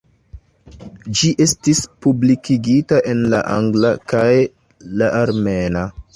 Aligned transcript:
Ĝi 1.19 1.29
estis 1.45 1.81
publikigita 2.05 3.03
en 3.13 3.23
la 3.35 3.43
angla 3.59 3.93
kaj 4.15 4.27
la 5.03 5.13
armena. 5.23 5.89